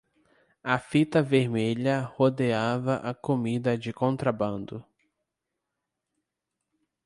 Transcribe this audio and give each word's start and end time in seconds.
A 0.63 0.79
fita 0.79 1.21
vermelha 1.21 2.01
rodeava 2.15 2.95
a 2.95 3.13
comida 3.13 3.77
de 3.77 3.93
contrabando. 3.93 4.83